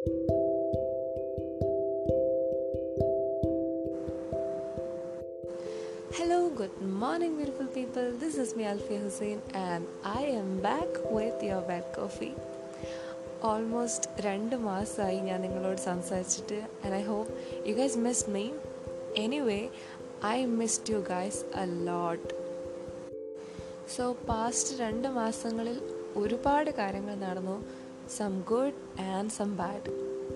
Hello, 0.00 0.12
good 6.54 6.82
morning 6.82 7.42
beautiful 7.42 7.66
people. 7.76 8.22
This 8.22 8.40
is 8.40 8.54
me, 8.54 8.60
Alfia 8.60 9.04
Husain 9.04 9.40
and 9.56 9.86
I 10.06 10.36
am 10.36 10.62
back 10.62 11.14
with 11.14 11.44
your 11.44 11.62
bad 11.62 11.96
coffee 11.96 12.32
almost 13.42 14.10
രണ്ട് 14.20 14.56
മാസമായി 14.56 15.20
ഞാൻ 15.20 15.40
നിങ്ങളോട് 15.40 15.78
സംസാരിച്ചിട്ട് 15.78 16.62
and 16.84 16.94
I 16.94 17.02
hope 17.02 17.34
you 17.68 17.74
guys 17.74 17.98
miss 17.98 18.30
me 18.30 18.50
anyway 19.16 19.68
I 20.24 20.44
missed 20.44 20.92
you 20.92 20.98
guys 20.98 21.44
a 21.56 21.64
lot 21.64 22.34
so 23.96 24.16
past 24.28 24.80
രണ്ട് 24.80 25.08
മാസങ്ങളിൽ 25.08 25.80
ഒരുപാട് 26.16 26.70
കാര്യങ്ങൾ 26.70 27.14
നടന്നു. 27.14 27.89
Some 28.16 28.34
good 28.44 28.74
and 29.10 29.28
some 29.30 29.52
bad. 29.54 29.82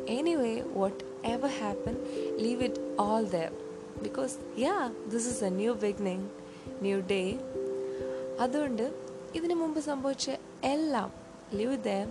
Anyway, 0.09 0.57
whatever 0.75 1.49
happened, 1.63 2.01
leave 2.39 2.63
it 2.63 2.77
all 2.99 3.25
there. 3.37 3.55
Because 4.05 4.35
ya 4.59 4.77
this 5.09 5.29
is 5.33 5.43
a 5.45 5.51
new 5.59 5.73
beginning 5.83 6.27
new 6.83 6.97
day 7.11 7.21
അതുകൊണ്ട് 8.41 8.85
ഇതിനു 9.35 9.55
മുമ്പ് 9.55 9.81
സംഭവിച്ച 9.81 10.27
എല്ലാം 10.65 11.11
leave 11.55 11.77
there 11.87 12.07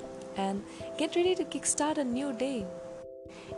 and 0.45 0.61
get 0.99 1.17
ready 1.19 1.33
to 1.33 1.45
kick 1.53 1.71
start 1.73 2.02
a 2.02 2.07
new 2.16 2.30
day 2.43 2.52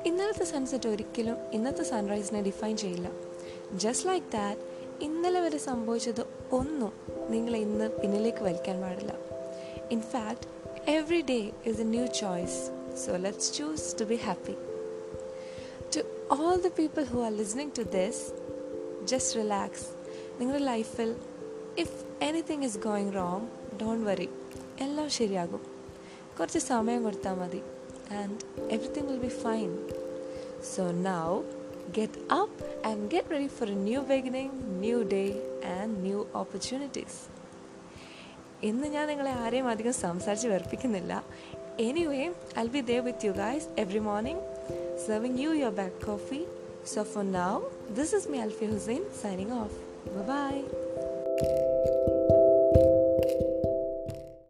ഇന്നലത്തെ 0.10 0.48
sunset 0.54 0.90
ഒരിക്കലും 0.94 1.38
ഇന്നത്തെ 1.58 1.86
സൺറൈസിനെ 1.94 2.42
define 2.42 2.76
ചെയ്യില്ല 2.84 3.08
ജസ്റ്റ് 3.84 4.08
ലൈക്ക് 4.10 4.28
ദാറ്റ് 4.38 4.62
ഇന്നലെ 5.06 5.40
വരെ 5.46 5.62
സംഭവിച്ചത് 5.70 6.24
ഒന്നും 6.60 6.92
നിങ്ങളെ 7.34 7.60
ഇന്ന് 7.60 7.88
പിന്നിലേക്ക് 8.02 8.44
വലിക്കാൻ 8.44 8.78
പാടില്ല 8.82 9.14
in fact 9.92 10.48
every 10.92 11.22
day 11.22 11.52
is 11.66 11.82
a 11.82 11.84
new 11.84 12.06
choice 12.06 12.72
so 13.06 13.16
let's 13.16 13.54
choose 13.54 14.00
to 14.00 14.04
be 14.04 14.16
happy 14.16 14.56
to 15.96 16.00
all 16.32 16.56
the 16.56 16.68
people 16.68 17.04
who 17.04 17.20
are 17.20 17.32
listening 17.32 17.72
to 17.78 17.82
this 17.82 18.32
just 19.06 19.40
relax 19.40 19.86
നിങ്ങളുടെ 20.40 20.64
ലൈഫിൽ 20.64 21.16
if 21.78 22.24
anything 22.24 22.64
is 22.64 22.80
going 22.80 23.16
wrong 23.16 23.48
don't 23.82 24.06
worry 24.10 24.30
എല്ലാം 24.80 25.10
ശരിയാകും. 25.10 25.62
കുറച്ച് 26.40 26.60
സമയം 26.60 27.04
കൊടുത്താൽ 27.04 27.34
മതി. 27.34 27.62
And 28.12 28.64
everything 28.74 29.08
will 29.08 29.18
be 29.18 29.28
fine 29.28 29.88
so 30.76 30.92
now 30.92 31.42
get 31.98 32.34
up 32.34 32.88
and 32.88 33.12
get 33.12 33.32
ready 33.32 33.48
for 33.48 33.70
a 33.70 33.74
new 33.74 34.02
beginning 34.02 34.52
new 34.82 35.02
day 35.02 35.52
and 35.66 36.04
new 36.04 36.28
opportunities 36.36 37.45
ഇന്ന് 38.64 38.88
ഞാൻ 38.88 39.08
നിങ്ങളെ 39.08 39.32
ആരെയും 39.32 39.68
അധികം 39.68 39.94
സംസാരിച്ച് 39.94 40.48
വെറുപ്പിക്കുന്നില്ല. 40.48 41.24
Anyway 41.80 42.34
I 42.60 42.68
be 42.68 42.82
there 42.82 43.00
with 43.00 43.26
you 43.26 43.32
guys 43.32 43.68
every 43.78 44.00
morning 44.00 44.42
serving 45.08 45.40
you 45.40 45.50
your 45.50 45.72
back 45.72 46.06
coffee 46.06 46.46
so 46.96 47.04
for 47.04 47.32
now 47.32 47.62
this 47.94 48.16
is 48.16 48.30
me 48.30 48.38
Alfi 48.38 48.66
Husain 48.66 49.04
signing 49.22 49.52
of 49.52 49.74
by 50.28 50.64